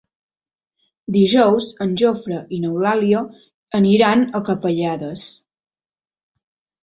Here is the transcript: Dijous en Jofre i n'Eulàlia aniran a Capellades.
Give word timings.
Dijous 1.17 1.67
en 1.85 1.91
Jofre 2.01 2.39
i 2.57 2.61
n'Eulàlia 2.63 3.21
aniran 3.81 4.23
a 4.23 4.41
Capellades. 4.47 5.27